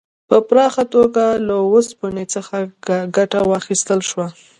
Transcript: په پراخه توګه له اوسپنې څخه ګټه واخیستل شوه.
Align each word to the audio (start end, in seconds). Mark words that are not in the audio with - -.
په 0.29 0.37
پراخه 0.47 0.83
توګه 0.93 1.23
له 1.47 1.55
اوسپنې 1.71 2.25
څخه 2.33 2.57
ګټه 3.15 3.39
واخیستل 3.51 3.99
شوه. 4.09 4.27